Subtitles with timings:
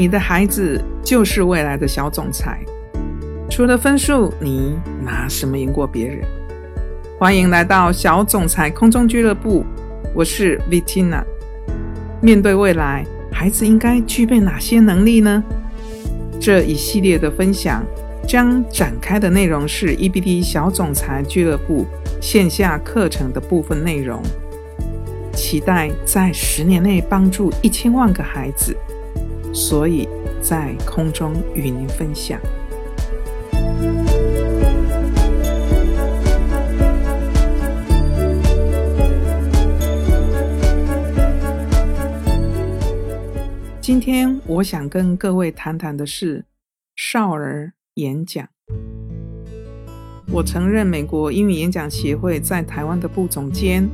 [0.00, 2.58] 你的孩子就是未来的小总裁。
[3.50, 6.26] 除了分数，你拿什么赢过别人？
[7.18, 9.62] 欢迎来到小总裁空中俱乐部，
[10.14, 11.22] 我是 Vitina。
[12.22, 15.44] 面对未来，孩子应该具备哪些能力呢？
[16.40, 17.84] 这一系列的分享
[18.26, 21.86] 将展开的内容是 EBD 小总裁俱乐部
[22.22, 24.22] 线下课程的部分内容，
[25.34, 28.74] 期待在十年内帮助一千万个孩子。
[29.52, 30.08] 所以
[30.40, 32.40] 在空中与您分享。
[43.80, 46.44] 今天我想跟各位谈谈的是
[46.94, 48.48] 少儿演讲。
[50.32, 53.88] 我曾任美国英语演讲协会在台湾的部总监，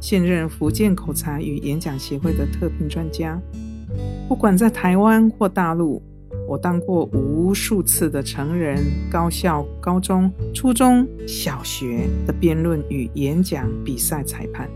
[0.00, 3.40] 现任福建口才与演讲协会的特聘专家。
[4.28, 6.02] 不管在台湾或大陆，
[6.46, 14.68] 我当过无数次的成人、高校、高中、初中小学的辩论与演讲比赛裁判。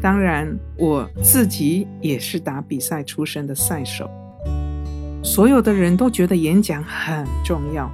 [0.00, 4.08] 当然，我自己也是打比赛出身的赛手。
[5.22, 7.90] 所有的人都觉得演讲很重要，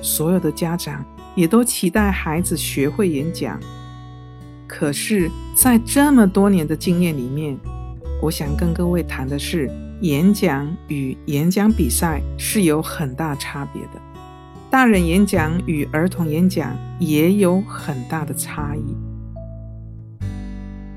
[0.00, 1.04] 所有的家长
[1.34, 3.60] 也都期待孩子学会演讲。
[4.66, 7.58] 可是，在这么多年的经验里面，
[8.24, 14.00] 我想跟各位谈的是，演讲与演讲比赛是有很大差别的。
[14.70, 18.96] 大人演讲与儿童演讲也有很大的差异。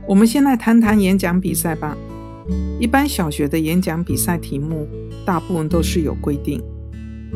[0.08, 1.98] 我们先来谈谈演讲比赛吧。
[2.80, 4.88] 一般小学的演讲比赛题目
[5.26, 6.64] 大部分都是有规定，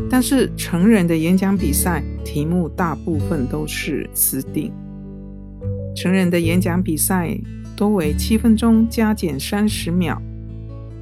[0.09, 4.72] 但是成人的演讲比赛题目大部分都是自定。
[5.94, 7.38] 成人的演讲比赛。
[7.82, 10.22] 多为七分钟加减三十秒。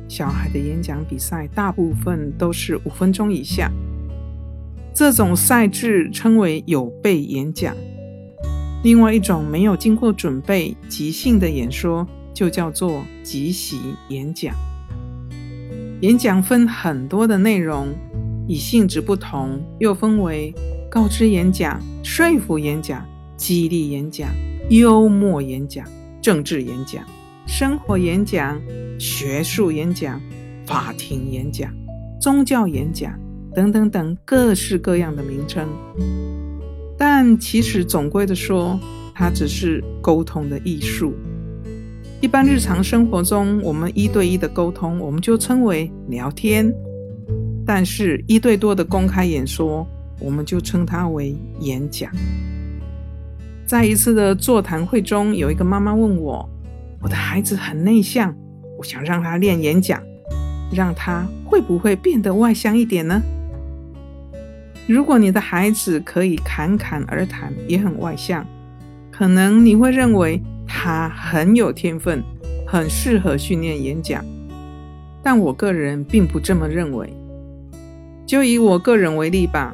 [0.08, 3.70] 小孩的演讲比赛大部分都是五分钟以下。
[4.96, 7.76] 这种赛制称为有备演讲。
[8.82, 14.56] 另外一种没有经过准备、即兴的演说，就叫做即席演讲。
[16.00, 17.90] 演讲分很多的内容，
[18.48, 20.56] 以性质不同，又分为
[20.90, 24.30] 告知演讲、说服演讲、激励演讲、
[24.70, 25.86] 幽默演讲。
[26.22, 27.04] 政治演讲、
[27.48, 28.60] 生活演讲、
[29.00, 30.22] 学术演讲、
[30.66, 31.74] 法庭演讲、
[32.20, 33.18] 宗教演讲
[33.56, 35.68] 等等等各式各样的名称，
[36.98, 38.80] 但其实总归的说，
[39.14, 41.14] 它只是沟通的艺术。
[42.22, 46.70] 一般日常生活中，我们一对一的沟通，我们就称为聊天；
[47.66, 49.88] 但是一对多的公开演说，
[50.20, 52.12] 我们就称它为演讲。
[53.70, 56.50] 在一次的座谈会中，有一个妈妈问我
[57.04, 58.36] ：“我的孩子很内向，
[58.80, 60.02] 我想让他练演讲，
[60.74, 63.22] 让他会不会变得外向一点呢？”
[64.90, 68.44] 如果你的孩子可以侃侃而谈，也很外向，
[69.12, 72.24] 可能你会认为他很有天分，
[72.66, 74.26] 很适合训练演讲。
[75.22, 77.14] 但我个人并不这么认为。
[78.26, 79.72] 就以我个人为例吧，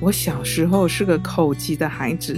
[0.00, 2.34] 我小时候是个口疾的孩子。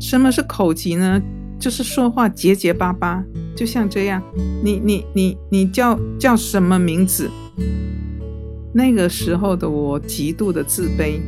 [0.00, 1.22] 什么是口疾呢？
[1.58, 3.22] 就是说话结结巴巴，
[3.54, 4.22] 就像这样。
[4.64, 7.30] 你你你你叫叫什么名字？
[8.72, 11.20] 那个时候的我极度的自卑。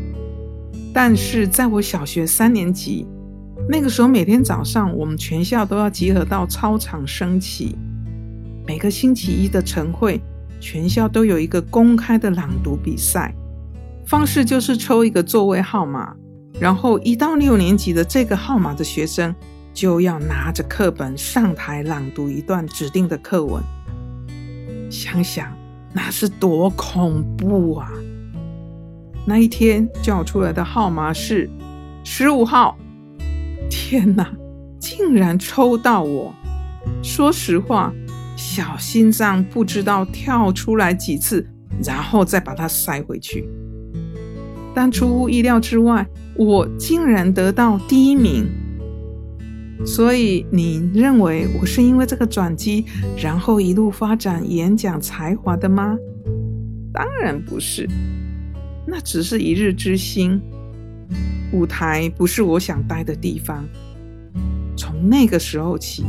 [0.95, 3.07] 但是在我小学三年级，
[3.69, 7.77] 那个时候每天早上我们全校都要集合到操场升旗。
[8.67, 10.19] 每个星期一的晨会，
[10.61, 13.35] 全校都有一个公开的朗读比赛，
[14.07, 16.17] 方式就是抽一个座位号码。
[16.61, 19.35] 然后一到六年级的这个号码的学生
[19.75, 23.63] 就要拿着课本上台朗读一段指定的课文。
[24.91, 25.57] 想想
[25.93, 27.91] 那是多恐怖啊！
[29.27, 31.49] 那一天叫出来的号码是
[32.05, 32.77] 十五号。
[33.71, 34.31] 天哪，
[34.79, 36.35] 竟然抽到我！
[37.03, 37.93] 说实话，
[38.37, 41.49] 小心脏不知道跳出来几次，
[41.83, 43.49] 然后再把它塞回去。
[44.75, 46.07] 但出乎意料之外，
[46.37, 48.47] 我竟然得到第一名。
[49.85, 52.85] 所以你认为我是因为这个转机，
[53.17, 55.97] 然后一路发展演讲才华的吗？
[56.93, 57.89] 当然不是，
[58.87, 60.41] 那只是一日之星。
[61.53, 63.65] 舞台不是我想待的地方。
[64.77, 66.05] 从那个时候起，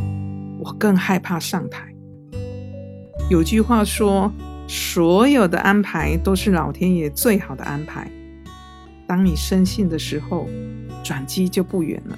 [0.59, 1.93] 我更害怕上台。
[3.29, 4.31] 有句话说
[4.67, 8.09] ：“所有的安排都是老天爷最好的安排。”
[9.07, 10.47] 当你深信的时候，
[11.03, 12.17] 转机就不远了。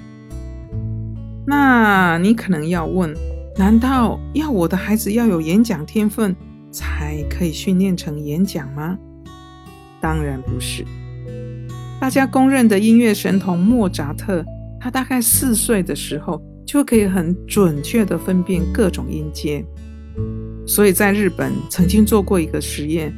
[1.46, 3.14] 那你可能要问：
[3.56, 6.34] 难道要我的孩子要有演讲天分
[6.70, 8.98] 才可以训练成演讲吗？
[10.00, 10.84] 当然不是。
[12.00, 14.44] 大家公认的音乐神童莫扎特，
[14.78, 19.64] 他大概四岁的时候就可以很准确地分辨各种音阶。
[20.66, 23.14] 所以在日本曾经做过一个实验，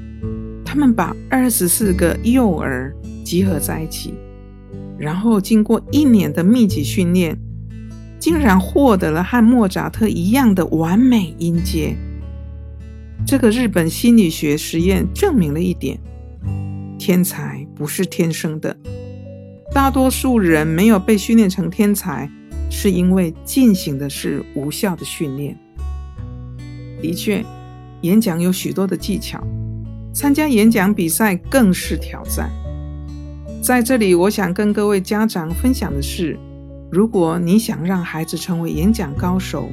[0.65, 2.94] 他们把二十四个幼儿
[3.28, 4.14] 集合在一起，
[4.98, 7.38] 然后经过一年的密集训练，
[8.19, 11.94] 竟然获得了和莫扎特一样的完美音阶。
[13.26, 16.00] 这个日本心理学实验证明了一点。
[16.98, 18.75] 天才不是天生的，
[19.74, 22.31] 大多数人没有被训练成天才，
[22.70, 25.54] 是因为进行的是无效的训练。
[27.02, 27.44] 的确，
[28.00, 29.46] 演讲有许多的技巧，
[30.14, 32.50] 参加演讲比赛更是挑战。
[33.62, 36.38] 在这里，我想跟各位家长分享的是：
[36.90, 39.69] 如果你想让孩子成为演讲高手，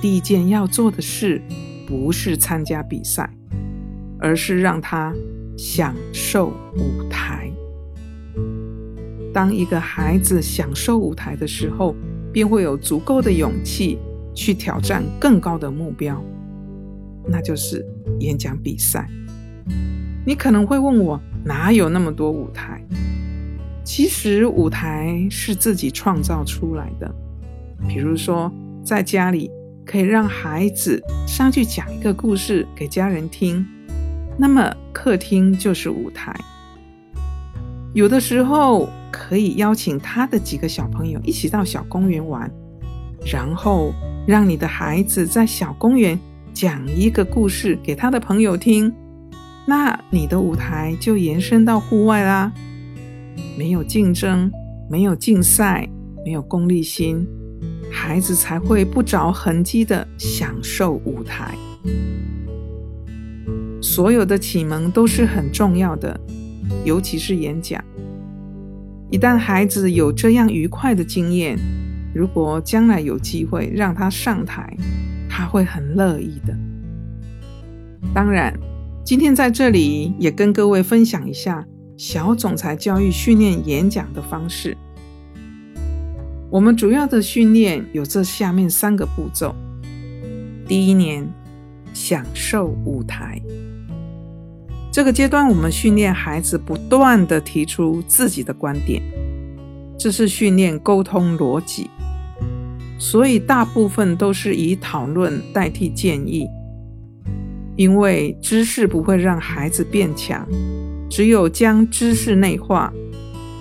[0.00, 1.42] 第一件要做的事
[1.86, 3.30] 不是参加比赛，
[4.18, 5.14] 而是让他。
[5.60, 7.50] 享受舞台。
[9.34, 11.96] 当一个孩子享受舞台的时候，
[12.32, 13.98] 便会有足够的勇气
[14.32, 16.22] 去挑战更高的目标，
[17.26, 17.84] 那就是
[18.20, 19.10] 演讲比赛。
[20.24, 22.78] 你可能会问我，哪有那么多舞台？
[23.82, 27.10] 其实舞台是自己创造出来的。
[27.88, 28.52] 比如说，
[28.84, 29.50] 在家里
[29.86, 33.64] 可以让孩子上去讲一个故事给家人听。
[34.36, 36.38] 那么客厅就是舞台，
[37.94, 42.50] 有的时候可以邀请他的几个小朋友一起到小公园玩，
[43.24, 43.90] 然后
[44.26, 46.18] 让你的孩子在小公园
[46.52, 48.92] 讲一个故事给他的朋友听，
[49.68, 52.50] 那你的舞台就延伸到户外啦。
[53.58, 54.50] 没有竞争，
[54.88, 55.86] 没有竞赛，
[56.24, 57.26] 没有功利心，
[57.92, 61.54] 孩子才会不着痕迹的享受舞台。
[63.82, 66.18] 所有的启蒙都是很重要的，
[66.86, 67.84] 尤其是演讲。
[69.10, 71.58] 一旦孩子有这样愉快的经验，
[72.14, 74.74] 如果将来有机会让他上台，
[75.28, 76.56] 他会很乐意的。
[78.14, 78.58] 当然，
[79.08, 81.66] 今天在这里也跟各位分享一下
[81.96, 84.76] 小总裁教育训练演讲的方式。
[86.50, 89.56] 我们主要的训练有这下面三个步骤：
[90.66, 91.26] 第一年，
[91.94, 93.40] 享受舞台。
[94.92, 99.02] 这个阶段，我们训练孩子不断的提出自己的观点，
[99.98, 101.88] 这是训练沟通逻辑，
[102.98, 106.46] 所以大部分都是以讨论代替建议。
[107.78, 110.46] 因为知识不会让孩子变强，
[111.08, 112.92] 只有将知识内化，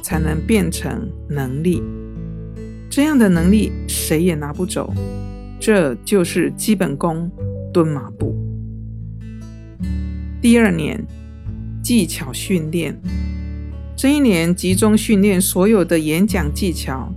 [0.02, 1.82] 才能变成能力。
[2.90, 4.92] 这样的能力谁也拿不走，
[5.60, 7.32] 这就是基本功
[7.72, 8.36] 蹲马步。
[10.42, 11.02] 第二年。
[11.84, 13.00] 技巧训练，
[13.96, 17.10] 这一年集中训练所有的演讲技巧，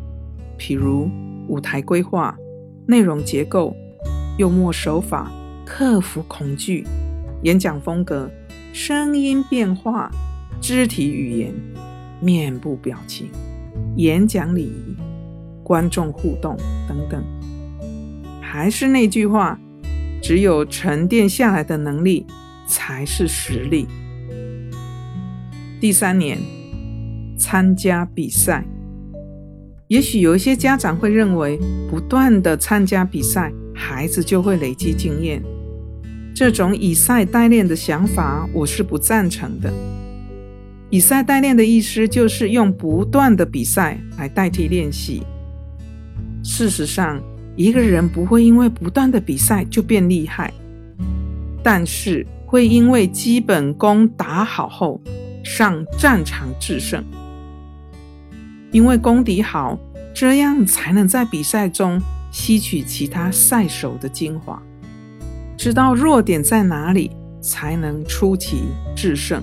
[0.56, 1.10] 譬如
[1.48, 2.36] 舞台规划、
[2.86, 3.74] 内容结构、
[4.38, 5.28] 幽默手法、
[5.70, 6.84] 克服恐惧、
[7.44, 8.28] 演讲风格、
[8.72, 10.10] 声音变化、
[10.60, 11.54] 肢体语言、
[12.20, 13.30] 面部表情、
[13.96, 14.96] 演讲礼仪、
[15.62, 16.56] 观众互动
[16.88, 17.22] 等等。
[18.42, 19.56] 还是那句话，
[20.20, 22.26] 只有沉淀下来的能力
[22.66, 23.86] 才是实力。
[25.80, 26.36] 第三年
[27.38, 28.66] 参加比赛，
[29.86, 35.40] 也许有一些家长会认为，不断的参加比赛，孩子就会累积经验。
[36.40, 39.70] 这种以赛代练的想法，我是不赞成的。
[40.88, 45.22] 以赛代练的意思就是用不断的比赛来代替练习。
[46.42, 47.20] 事实上，
[47.56, 50.50] 一个人不会因为不断的比赛就变厉害，
[51.62, 54.98] 但是会因为基本功打好后。
[55.44, 57.04] 上战场制胜，
[58.72, 59.78] 因为功底好，
[60.14, 64.62] 这样才能在比赛中吸取其他赛手的精华，
[65.60, 67.10] 知道弱点在哪里，
[67.42, 68.62] 才能出奇
[68.96, 69.42] 制胜。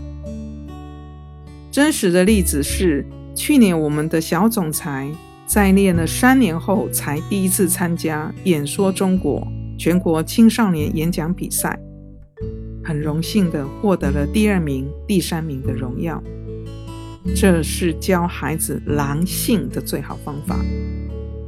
[1.69, 3.05] 真实的例子是，
[3.35, 5.11] 去年我们的小总裁
[5.45, 9.47] 在练了三年后，才第一次参加演说中国
[9.77, 11.79] 全国青少年演讲比赛。
[12.83, 16.19] 很荣幸的获得了第二名、第三名的荣耀，
[17.35, 20.57] 这是教孩子狼性的最好方法。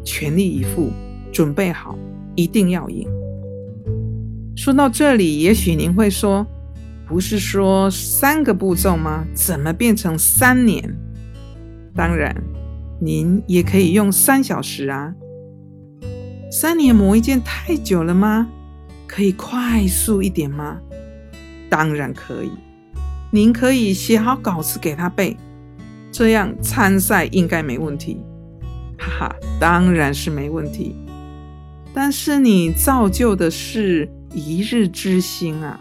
[0.05, 0.91] 全力以赴，
[1.31, 1.97] 准备好，
[2.35, 3.09] 一定要赢。
[4.59, 6.45] 说到这里，也许您会说，
[7.07, 9.25] 不是说三个步骤吗？
[9.33, 10.83] 怎么变成三年？
[11.95, 12.35] 当然，
[12.99, 15.15] 您也可以用三小时啊。
[16.51, 18.49] 三年磨一件太久了吗？
[19.07, 20.77] 可以快速一点吗？
[21.69, 22.51] 当然可以。
[23.31, 25.37] 您可以写好稿子给他背，
[26.11, 28.17] 这样参赛应该没问题。
[28.97, 30.97] 哈哈，当然是没问题。
[31.93, 35.79] 但是你造就的是一日之星啊！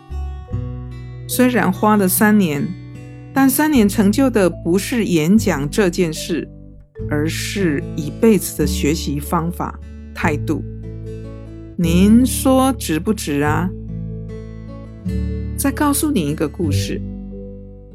[1.28, 2.66] 虽然花了三年，
[3.34, 6.48] 但三年成就的不是演讲这件事，
[7.10, 9.78] 而是一辈子的学习方法、
[10.14, 10.62] 态度。
[11.76, 13.68] 您说值不值啊？
[15.56, 17.00] 再告诉你一个故事。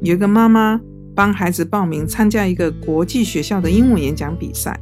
[0.00, 0.80] 有个妈妈
[1.14, 4.78] 帮孩子报名参加一个国际学校的英文演讲比赛，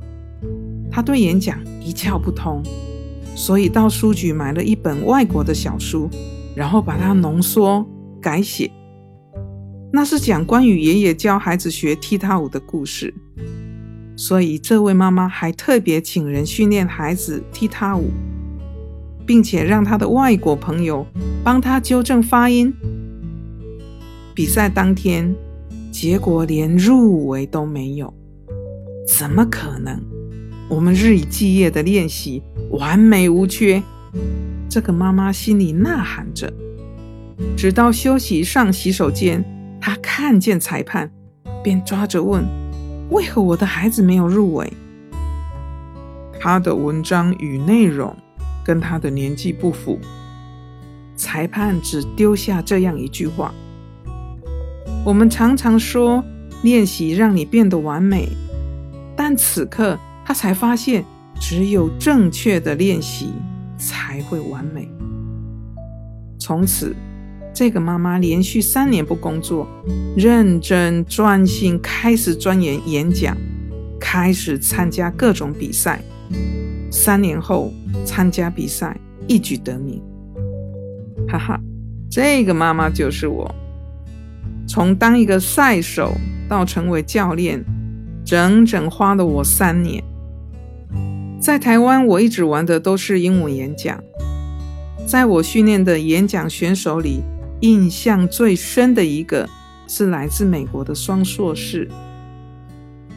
[0.90, 2.62] 她对演讲一窍不通，
[3.34, 6.08] 所以到书局买了一本外国的小书，
[6.54, 7.84] 然后把它浓缩
[8.20, 8.70] 改写。
[9.92, 13.12] 那是讲关于爷爷教孩子学踢踏舞的故事，
[14.16, 18.10] 所以这位妈妈还特别请人训练孩子踢踏舞，
[19.26, 21.06] 并且让他的外国朋友
[21.44, 22.72] 帮他纠正发音。
[24.34, 25.34] 比赛当天，
[25.90, 28.12] 结果连入围都没有，
[29.06, 30.11] 怎么可能？
[30.72, 33.82] 我们日以继夜的练习，完美无缺。
[34.70, 36.50] 这个妈妈心里呐喊着。
[37.54, 39.44] 直到休息上洗手间，
[39.78, 41.10] 她看见裁判，
[41.62, 42.42] 便抓着问
[43.12, 44.72] ：“为何我的孩子没有入围？”
[46.40, 48.16] 他的文章与内容
[48.64, 49.98] 跟他的年纪不符。
[51.14, 53.52] 裁判只丢下这样一句话。
[55.04, 56.24] 我们常常说
[56.62, 58.26] 练习让你变得完美，
[59.14, 59.98] 但此刻
[60.32, 61.04] 他才发现，
[61.38, 63.34] 只有正确的练习
[63.76, 64.88] 才会完美。
[66.38, 66.96] 从此，
[67.52, 69.68] 这个妈妈连续三年不工作，
[70.16, 73.36] 认真专心开始钻研演讲，
[74.00, 76.00] 开始参加各种比赛。
[76.90, 77.70] 三年后
[78.06, 78.98] 参加比赛，
[79.28, 80.00] 一举得名。
[81.28, 81.60] 哈哈，
[82.10, 83.54] 这个妈妈就是我。
[84.66, 86.14] 从当一个赛手
[86.48, 87.62] 到成为教练，
[88.24, 90.02] 整整花了我三年。
[91.42, 94.00] 在台湾，我一直玩的都是英文演讲。
[95.04, 97.20] 在我训练的演讲选手里，
[97.62, 99.48] 印象最深的一个
[99.88, 101.90] 是来自美国的双硕士。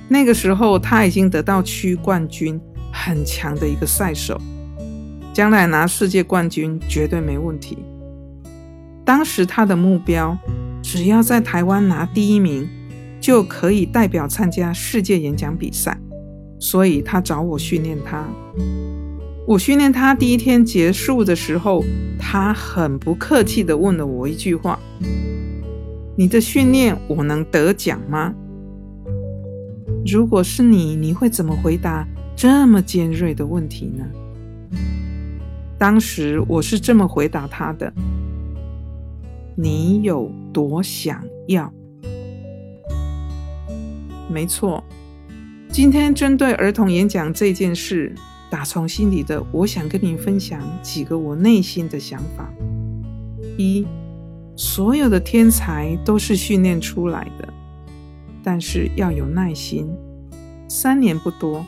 [0.07, 2.59] 那个时候，他已经得到区冠军，
[2.91, 4.41] 很强的一个赛手，
[5.31, 7.77] 将来拿世界冠军绝对没问题。
[9.05, 10.35] 当时他的目标。
[10.87, 12.69] 只要在台湾拿第一名，
[13.19, 15.97] 就可以代表参加世界演讲比赛。
[16.65, 18.27] 所以他找我训练他。
[19.45, 21.83] 我训练他第一天结束的时候，
[22.17, 24.79] 他很不客气地问了我一句话
[26.17, 28.33] ：“你的训练我能得奖吗？”
[30.11, 32.03] 如果是你，你会怎么回答
[32.35, 34.03] 这么尖锐的问题呢？
[35.77, 37.93] 当时我是这么回答他的。
[39.55, 41.71] 你有多想要？
[44.27, 44.83] 没错，
[45.69, 48.15] 今天针对儿童演讲这件事，
[48.49, 52.49] 打从心里的，我想跟你分享几个我内心的想法。
[53.57, 53.85] 一，
[54.55, 57.53] 所有的天才都是训练出来的，
[58.41, 59.87] 但是要有耐心，
[60.69, 61.65] 三年不多。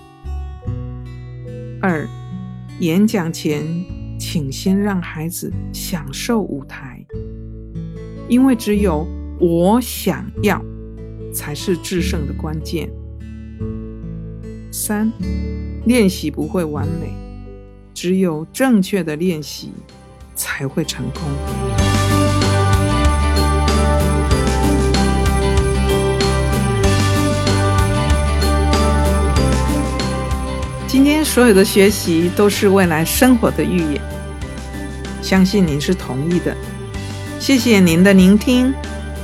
[1.82, 2.08] 二，
[2.80, 3.64] 演讲前，
[4.18, 7.06] 请先让孩子享受舞台。
[8.30, 9.06] 因为只有
[9.40, 10.62] 我想要，
[11.34, 12.90] 才是制胜的关键。
[14.80, 15.12] 三，
[15.86, 17.12] 练习不会完美，
[17.96, 19.74] 只有正确的练习
[20.36, 21.24] 才会成功。
[30.88, 34.02] 今天所有的学习都是未来生活的预演，
[35.24, 36.56] 相信您是同意的。
[37.40, 38.72] 谢谢您的聆听，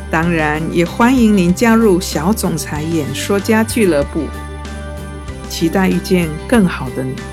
[0.09, 4.23] 当然也欢迎您加入小总裁演说家俱乐部，
[5.53, 7.32] 期待遇见更好的你。